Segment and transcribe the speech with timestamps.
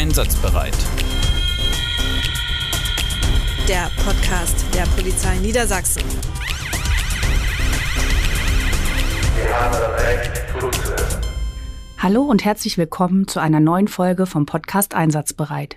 [0.00, 0.74] Einsatzbereit.
[3.68, 6.02] Der Podcast der Polizei Niedersachsen.
[9.36, 11.20] Wir haben das Recht zuzuhören.
[11.98, 15.76] Hallo und herzlich willkommen zu einer neuen Folge vom Podcast Einsatzbereit.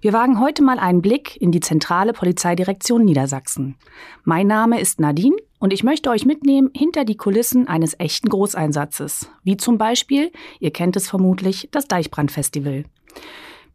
[0.00, 3.76] Wir wagen heute mal einen Blick in die zentrale Polizeidirektion Niedersachsen.
[4.24, 9.30] Mein Name ist Nadine und ich möchte euch mitnehmen hinter die Kulissen eines echten Großeinsatzes,
[9.44, 12.86] wie zum Beispiel, ihr kennt es vermutlich, das Deichbrandfestival.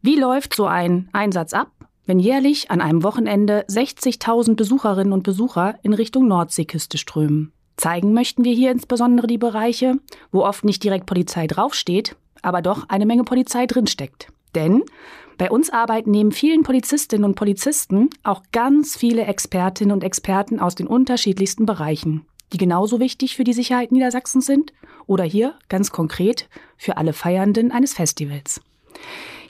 [0.00, 1.72] Wie läuft so ein Einsatz ab,
[2.06, 7.52] wenn jährlich an einem Wochenende 60.000 Besucherinnen und Besucher in Richtung Nordseeküste strömen?
[7.76, 9.98] Zeigen möchten wir hier insbesondere die Bereiche,
[10.30, 14.28] wo oft nicht direkt Polizei draufsteht, aber doch eine Menge Polizei drinsteckt.
[14.54, 14.84] Denn
[15.36, 20.76] bei uns arbeiten neben vielen Polizistinnen und Polizisten auch ganz viele Expertinnen und Experten aus
[20.76, 24.72] den unterschiedlichsten Bereichen, die genauso wichtig für die Sicherheit Niedersachsens sind
[25.06, 28.60] oder hier ganz konkret für alle Feiernden eines Festivals.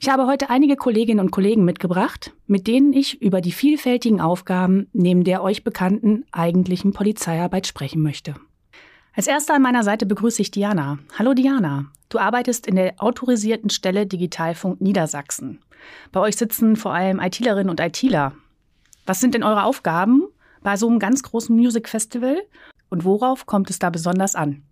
[0.01, 4.87] Ich habe heute einige Kolleginnen und Kollegen mitgebracht, mit denen ich über die vielfältigen Aufgaben
[4.93, 8.37] neben der euch bekannten eigentlichen Polizeiarbeit sprechen möchte.
[9.15, 11.01] Als erster an meiner Seite begrüße ich Diana.
[11.19, 11.87] Hallo Diana.
[12.11, 15.59] Du arbeitest in der autorisierten Stelle Digitalfunk Niedersachsen.
[16.13, 18.35] Bei euch sitzen vor allem ITlerinnen und ITler.
[19.05, 20.23] Was sind denn eure Aufgaben
[20.63, 22.39] bei so einem ganz großen Music Festival
[22.89, 24.63] und worauf kommt es da besonders an?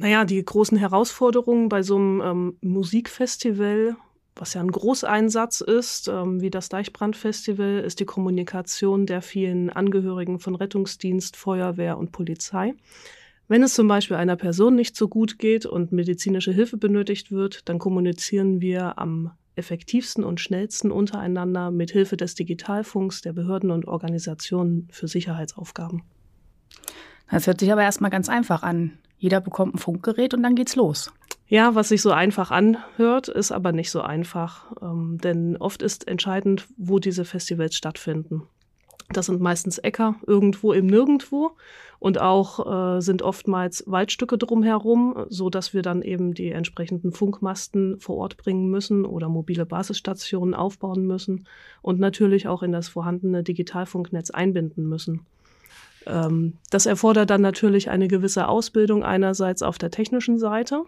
[0.00, 3.96] Naja, die großen Herausforderungen bei so einem ähm, Musikfestival,
[4.34, 10.38] was ja ein Großeinsatz ist, ähm, wie das Deichbrandfestival, ist die Kommunikation der vielen Angehörigen
[10.38, 12.72] von Rettungsdienst, Feuerwehr und Polizei.
[13.46, 17.68] Wenn es zum Beispiel einer Person nicht so gut geht und medizinische Hilfe benötigt wird,
[17.68, 23.86] dann kommunizieren wir am effektivsten und schnellsten untereinander mit Hilfe des Digitalfunks der Behörden und
[23.86, 26.04] Organisationen für Sicherheitsaufgaben.
[27.30, 28.92] Das hört sich aber erstmal ganz einfach an.
[29.20, 31.12] Jeder bekommt ein Funkgerät und dann geht's los.
[31.46, 34.72] Ja, was sich so einfach anhört, ist aber nicht so einfach.
[34.80, 38.42] Ähm, denn oft ist entscheidend, wo diese Festivals stattfinden.
[39.12, 41.50] Das sind meistens Äcker irgendwo im Nirgendwo
[41.98, 47.98] und auch äh, sind oftmals Waldstücke drumherum, so dass wir dann eben die entsprechenden Funkmasten
[47.98, 51.46] vor Ort bringen müssen oder mobile Basisstationen aufbauen müssen
[51.82, 55.26] und natürlich auch in das vorhandene Digitalfunknetz einbinden müssen.
[56.06, 60.84] Ähm, das erfordert dann natürlich eine gewisse Ausbildung einerseits auf der technischen Seite.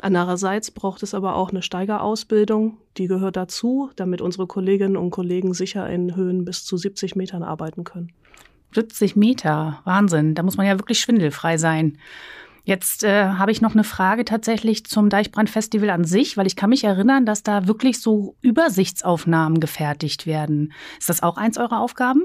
[0.00, 5.54] Andererseits braucht es aber auch eine Steigerausbildung, die gehört dazu, damit unsere Kolleginnen und Kollegen
[5.54, 8.12] sicher in Höhen bis zu 70 Metern arbeiten können.
[8.74, 11.98] 70 Meter, Wahnsinn, da muss man ja wirklich schwindelfrei sein.
[12.64, 16.70] Jetzt äh, habe ich noch eine Frage tatsächlich zum Deichbrandfestival an sich, weil ich kann
[16.70, 20.72] mich erinnern, dass da wirklich so Übersichtsaufnahmen gefertigt werden.
[20.98, 22.22] Ist das auch eins eurer Aufgaben?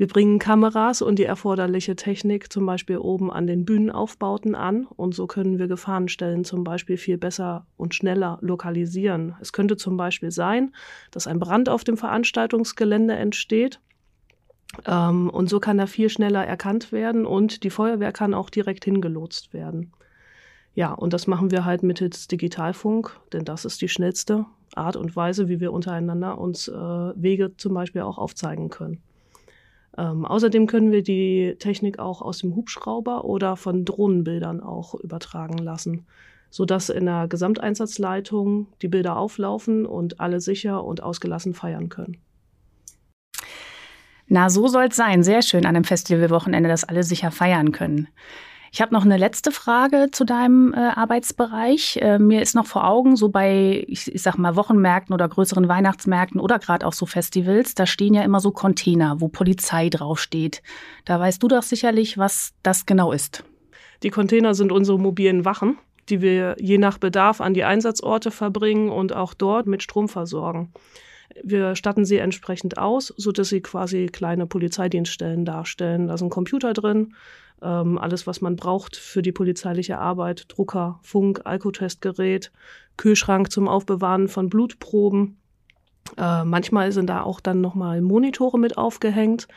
[0.00, 5.14] Wir bringen Kameras und die erforderliche Technik zum Beispiel oben an den Bühnenaufbauten an und
[5.14, 9.34] so können wir Gefahrenstellen zum Beispiel viel besser und schneller lokalisieren.
[9.42, 10.74] Es könnte zum Beispiel sein,
[11.10, 13.78] dass ein Brand auf dem Veranstaltungsgelände entsteht
[14.86, 18.86] ähm, und so kann er viel schneller erkannt werden und die Feuerwehr kann auch direkt
[18.86, 19.92] hingelotst werden.
[20.74, 25.14] Ja, und das machen wir halt mittels Digitalfunk, denn das ist die schnellste Art und
[25.14, 29.02] Weise, wie wir untereinander uns äh, Wege zum Beispiel auch aufzeigen können.
[29.98, 35.58] Ähm, außerdem können wir die Technik auch aus dem Hubschrauber oder von Drohnenbildern auch übertragen
[35.58, 36.06] lassen,
[36.50, 42.18] sodass in der Gesamteinsatzleitung die Bilder auflaufen und alle sicher und ausgelassen feiern können.
[44.32, 45.24] Na, so soll es sein.
[45.24, 48.06] Sehr schön an einem Festivalwochenende, dass alle sicher feiern können.
[48.72, 51.98] Ich habe noch eine letzte Frage zu deinem äh, Arbeitsbereich.
[52.00, 55.66] Äh, mir ist noch vor Augen, so bei, ich, ich sag mal, Wochenmärkten oder größeren
[55.66, 60.62] Weihnachtsmärkten oder gerade auch so Festivals, da stehen ja immer so Container, wo Polizei draufsteht.
[61.04, 63.42] Da weißt du doch sicherlich, was das genau ist.
[64.04, 65.76] Die Container sind unsere mobilen Wachen,
[66.08, 70.72] die wir je nach Bedarf an die Einsatzorte verbringen und auch dort mit Strom versorgen.
[71.42, 76.08] Wir statten sie entsprechend aus, sodass sie quasi kleine Polizeidienststellen darstellen.
[76.08, 77.14] Da sind Computer drin,
[77.62, 82.50] ähm, alles, was man braucht für die polizeiliche Arbeit, Drucker, Funk, Alkotestgerät,
[82.96, 85.38] Kühlschrank zum Aufbewahren von Blutproben.
[86.16, 89.48] Äh, manchmal sind da auch dann nochmal Monitore mit aufgehängt,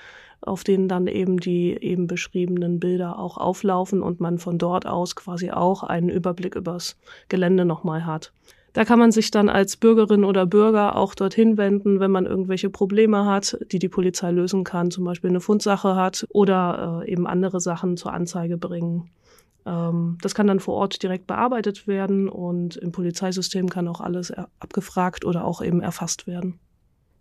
[0.41, 5.15] auf denen dann eben die eben beschriebenen Bilder auch auflaufen und man von dort aus
[5.15, 6.97] quasi auch einen Überblick übers
[7.29, 8.33] Gelände nochmal hat.
[8.73, 12.71] Da kann man sich dann als Bürgerin oder Bürger auch dorthin wenden, wenn man irgendwelche
[12.71, 17.27] Probleme hat, die die Polizei lösen kann, zum Beispiel eine Fundsache hat oder äh, eben
[17.27, 19.11] andere Sachen zur Anzeige bringen.
[19.67, 24.33] Ähm, das kann dann vor Ort direkt bearbeitet werden und im Polizeisystem kann auch alles
[24.59, 26.59] abgefragt oder auch eben erfasst werden.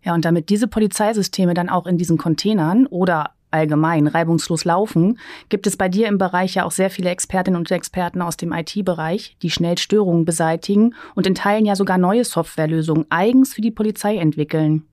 [0.03, 5.19] Ja, und damit diese Polizeisysteme dann auch in diesen Containern oder allgemein reibungslos laufen,
[5.49, 8.51] gibt es bei dir im Bereich ja auch sehr viele Expertinnen und Experten aus dem
[8.51, 13.71] IT-Bereich, die schnell Störungen beseitigen und in Teilen ja sogar neue Softwarelösungen eigens für die
[13.71, 14.87] Polizei entwickeln.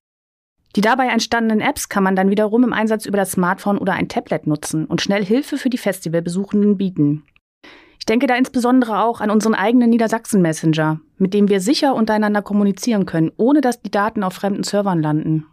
[0.76, 4.08] Die dabei entstandenen Apps kann man dann wiederum im Einsatz über das Smartphone oder ein
[4.08, 7.24] Tablet nutzen und schnell Hilfe für die Festivalbesuchenden bieten.
[7.98, 13.04] Ich denke da insbesondere auch an unseren eigenen Niedersachsen-Messenger, mit dem wir sicher untereinander kommunizieren
[13.04, 15.46] können, ohne dass die Daten auf fremden Servern landen.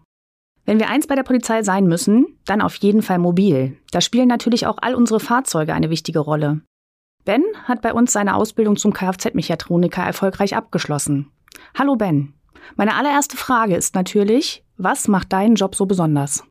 [0.68, 3.78] Wenn wir eins bei der Polizei sein müssen, dann auf jeden Fall mobil.
[3.92, 6.60] Da spielen natürlich auch all unsere Fahrzeuge eine wichtige Rolle.
[7.24, 11.32] Ben hat bei uns seine Ausbildung zum Kfz-Mechatroniker erfolgreich abgeschlossen.
[11.74, 12.34] Hallo Ben.
[12.76, 16.44] Meine allererste Frage ist natürlich, was macht deinen Job so besonders?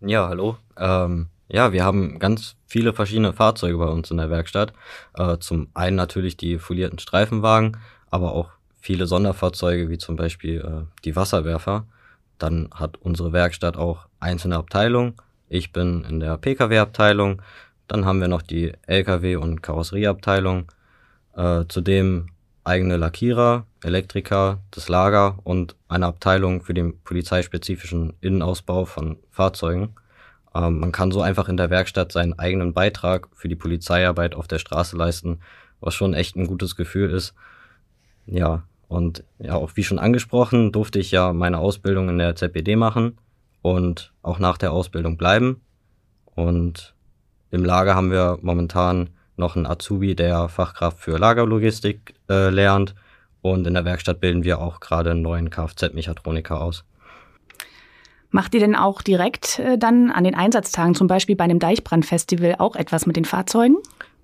[0.00, 0.56] Ja, hallo.
[0.78, 4.72] Ähm, ja, wir haben ganz viele verschiedene Fahrzeuge bei uns in der Werkstatt.
[5.14, 7.76] Äh, zum einen natürlich die folierten Streifenwagen,
[8.08, 11.86] aber auch viele Sonderfahrzeuge wie zum Beispiel äh, die Wasserwerfer.
[12.38, 15.14] Dann hat unsere Werkstatt auch einzelne Abteilungen.
[15.48, 17.42] Ich bin in der Pkw-Abteilung.
[17.86, 20.70] Dann haben wir noch die Lkw- und Karosserieabteilung.
[21.36, 22.28] Äh, zudem
[22.64, 29.94] eigene Lackierer, Elektriker, das Lager und eine Abteilung für den polizeispezifischen Innenausbau von Fahrzeugen.
[30.54, 34.48] Ähm, man kann so einfach in der Werkstatt seinen eigenen Beitrag für die Polizeiarbeit auf
[34.48, 35.40] der Straße leisten,
[35.80, 37.34] was schon echt ein gutes Gefühl ist.
[38.26, 38.62] Ja,
[38.94, 43.18] und ja, auch wie schon angesprochen, durfte ich ja meine Ausbildung in der ZPD machen
[43.60, 45.62] und auch nach der Ausbildung bleiben.
[46.36, 46.94] Und
[47.50, 52.94] im Lager haben wir momentan noch einen Azubi, der Fachkraft für Lagerlogistik äh, lernt.
[53.42, 56.84] Und in der Werkstatt bilden wir auch gerade einen neuen Kfz-Mechatroniker aus.
[58.30, 62.56] Macht ihr denn auch direkt äh, dann an den Einsatztagen, zum Beispiel bei einem Deichbrandfestival,
[62.58, 63.76] auch etwas mit den Fahrzeugen?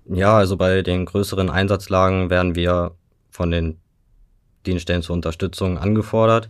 [0.05, 2.95] Ja, also bei den größeren Einsatzlagen werden wir
[3.29, 3.80] von den
[4.65, 6.49] Dienststellen zur Unterstützung angefordert.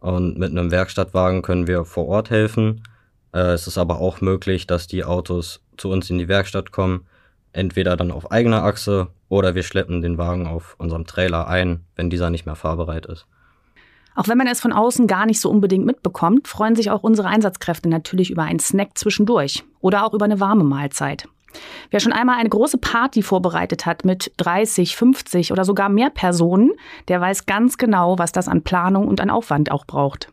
[0.00, 2.82] Und mit einem Werkstattwagen können wir vor Ort helfen.
[3.32, 7.06] Äh, es ist aber auch möglich, dass die Autos zu uns in die Werkstatt kommen,
[7.52, 12.10] entweder dann auf eigener Achse oder wir schleppen den Wagen auf unserem Trailer ein, wenn
[12.10, 13.26] dieser nicht mehr fahrbereit ist.
[14.14, 17.28] Auch wenn man es von außen gar nicht so unbedingt mitbekommt, freuen sich auch unsere
[17.28, 21.28] Einsatzkräfte natürlich über einen Snack zwischendurch oder auch über eine warme Mahlzeit.
[21.90, 26.72] Wer schon einmal eine große Party vorbereitet hat mit 30, 50 oder sogar mehr Personen,
[27.08, 30.28] der weiß ganz genau, was das an Planung und an Aufwand auch braucht.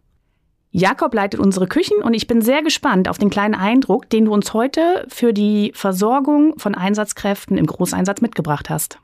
[0.75, 4.33] Jakob leitet unsere Küchen und ich bin sehr gespannt auf den kleinen Eindruck, den du
[4.33, 8.97] uns heute für die Versorgung von Einsatzkräften im Großeinsatz mitgebracht hast.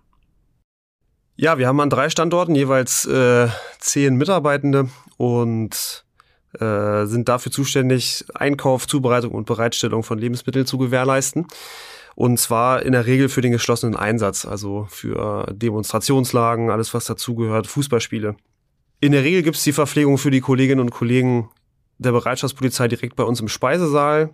[1.35, 6.03] Ja, wir haben an drei Standorten jeweils äh, zehn Mitarbeitende und
[6.59, 11.45] äh, sind dafür zuständig, Einkauf, Zubereitung und Bereitstellung von Lebensmitteln zu gewährleisten.
[12.19, 17.65] Und zwar in der Regel für den geschlossenen Einsatz, also für Demonstrationslagen, alles was dazugehört,
[17.65, 18.35] Fußballspiele.
[18.99, 21.49] In der Regel gibt es die Verpflegung für die Kolleginnen und Kollegen
[21.97, 24.31] der Bereitschaftspolizei direkt bei uns im Speisesaal.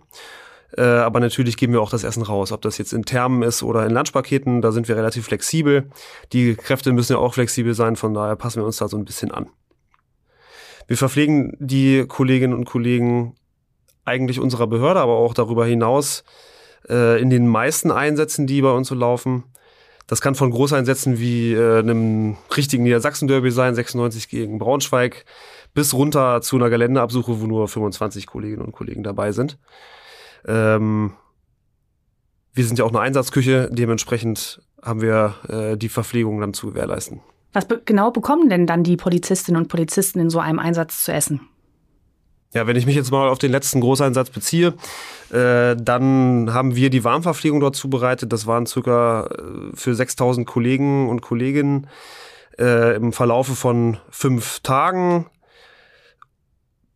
[0.76, 2.50] Äh, aber natürlich geben wir auch das Essen raus.
[2.50, 5.88] Ob das jetzt in Thermen ist oder in Lunchpaketen, da sind wir relativ flexibel.
[6.32, 9.04] Die Kräfte müssen ja auch flexibel sein, von daher passen wir uns da so ein
[9.04, 9.48] bisschen an.
[10.88, 13.36] Wir verpflegen die Kolleginnen und Kollegen
[14.04, 16.24] eigentlich unserer Behörde, aber auch darüber hinaus
[16.88, 19.44] äh, in den meisten Einsätzen, die bei uns so laufen.
[20.06, 25.24] Das kann von Großeinsätzen wie äh, einem richtigen Niedersachsen-Derby sein, 96 gegen Braunschweig,
[25.74, 29.58] bis runter zu einer Geländeabsuche, wo nur 25 Kolleginnen und Kollegen dabei sind.
[30.46, 31.12] Ähm,
[32.54, 37.20] wir sind ja auch eine Einsatzküche, dementsprechend haben wir äh, die Verpflegung dann zu gewährleisten.
[37.52, 41.12] Was be genau bekommen denn dann die Polizistinnen und Polizisten in so einem Einsatz zu
[41.12, 41.40] essen?
[42.56, 44.72] Ja, wenn ich mich jetzt mal auf den letzten Großeinsatz beziehe,
[45.30, 48.32] äh, dann haben wir die Warmverpflegung dort zubereitet.
[48.32, 51.86] Das waren circa äh, für 6000 Kollegen und Kolleginnen
[52.58, 55.26] äh, im Verlaufe von fünf Tagen.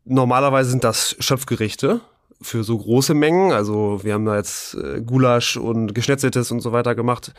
[0.06, 2.00] Normalerweise sind das Schöpfgerichte
[2.40, 3.52] für so große Mengen.
[3.52, 7.34] Also wir haben da jetzt äh, Gulasch und Geschnetzeltes und so weiter gemacht.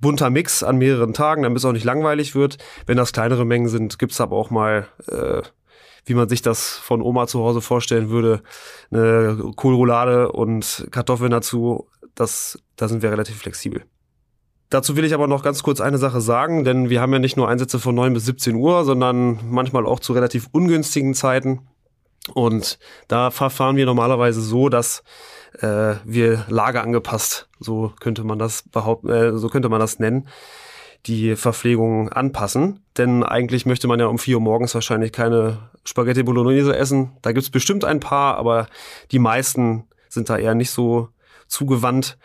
[0.00, 2.56] Bunter Mix an mehreren Tagen, damit es auch nicht langweilig wird.
[2.86, 5.42] Wenn das kleinere Mengen sind, gibt's aber auch mal, äh,
[6.04, 8.42] wie man sich das von Oma zu Hause vorstellen würde,
[8.90, 11.88] eine Kohlroulade und Kartoffeln dazu.
[12.14, 13.84] Das, da sind wir relativ flexibel.
[14.70, 17.36] Dazu will ich aber noch ganz kurz eine Sache sagen, denn wir haben ja nicht
[17.36, 21.66] nur Einsätze von 9 bis 17 Uhr, sondern manchmal auch zu relativ ungünstigen Zeiten.
[22.34, 22.78] Und
[23.08, 25.02] da verfahren wir normalerweise so, dass
[25.60, 30.28] äh, wir lagerangepasst, so könnte man das behaupten, äh, so könnte man das nennen,
[31.06, 32.84] die Verpflegung anpassen.
[32.98, 37.12] Denn eigentlich möchte man ja um vier Uhr morgens wahrscheinlich keine Spaghetti Bolognese essen.
[37.22, 38.68] Da gibt's bestimmt ein paar, aber
[39.10, 41.08] die meisten sind da eher nicht so
[41.46, 42.18] zugewandt.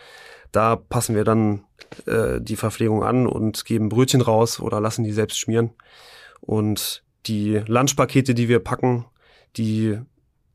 [0.51, 1.63] Da passen wir dann
[2.05, 5.72] äh, die Verpflegung an und geben Brötchen raus oder lassen die selbst schmieren.
[6.41, 9.05] Und die Lunchpakete, die wir packen,
[9.58, 9.98] die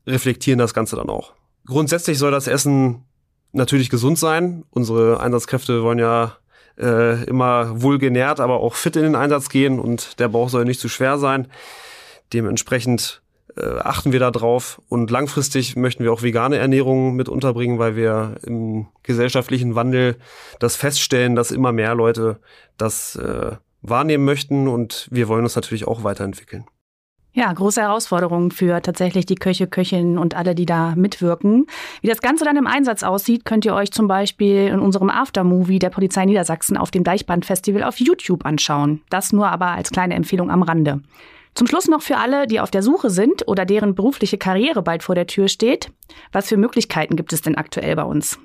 [0.07, 1.33] reflektieren das Ganze dann auch.
[1.65, 3.05] Grundsätzlich soll das Essen
[3.51, 4.63] natürlich gesund sein.
[4.71, 6.37] Unsere Einsatzkräfte wollen ja
[6.79, 10.79] äh, immer wohlgenährt, aber auch fit in den Einsatz gehen und der Bauch soll nicht
[10.79, 11.47] zu schwer sein.
[12.33, 13.21] Dementsprechend
[13.57, 17.95] äh, achten wir da drauf und langfristig möchten wir auch vegane Ernährung mit unterbringen, weil
[17.95, 20.15] wir im gesellschaftlichen Wandel
[20.59, 22.39] das feststellen, dass immer mehr Leute
[22.77, 26.65] das äh, wahrnehmen möchten und wir wollen uns natürlich auch weiterentwickeln.
[27.33, 31.65] Ja, große Herausforderungen für tatsächlich die Köche, Köchinnen und alle, die da mitwirken.
[32.01, 35.79] Wie das Ganze dann im Einsatz aussieht, könnt ihr euch zum Beispiel in unserem Aftermovie
[35.79, 39.01] der Polizei Niedersachsen auf dem Deichbrandfestival auf YouTube anschauen.
[39.09, 41.01] Das nur aber als kleine Empfehlung am Rande.
[41.53, 45.03] Zum Schluss noch für alle, die auf der Suche sind oder deren berufliche Karriere bald
[45.03, 45.91] vor der Tür steht.
[46.33, 48.39] Was für Möglichkeiten gibt es denn aktuell bei uns?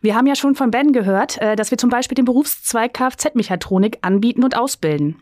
[0.00, 3.98] Wir haben ja schon von Ben gehört, äh, dass wir zum Beispiel den Berufszweig Kfz-Mechatronik
[4.02, 5.16] anbieten und ausbilden.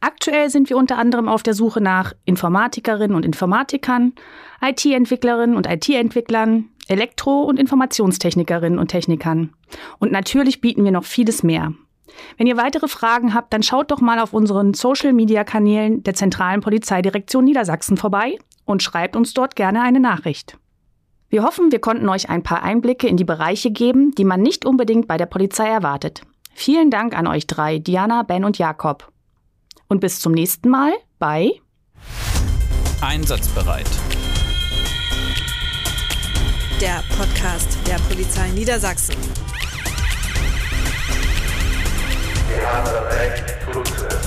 [0.00, 4.12] Aktuell sind wir unter anderem auf der Suche nach Informatikerinnen und Informatikern,
[4.60, 9.52] IT-Entwicklerinnen und IT-Entwicklern, Elektro- und Informationstechnikerinnen und Technikern.
[9.98, 11.72] Und natürlich bieten wir noch vieles mehr.
[12.36, 17.44] Wenn ihr weitere Fragen habt, dann schaut doch mal auf unseren Social-Media-Kanälen der Zentralen Polizeidirektion
[17.44, 20.58] Niedersachsen vorbei und schreibt uns dort gerne eine Nachricht.
[21.28, 24.64] Wir hoffen, wir konnten euch ein paar Einblicke in die Bereiche geben, die man nicht
[24.64, 26.22] unbedingt bei der Polizei erwartet.
[26.54, 29.12] Vielen Dank an euch drei, Diana, Ben und Jakob.
[29.88, 31.50] Und bis zum nächsten Mal bei
[33.00, 33.88] Einsatzbereit.
[36.80, 39.16] Der Podcast der Polizei Niedersachsen.
[42.48, 44.17] Wir haben das Recht.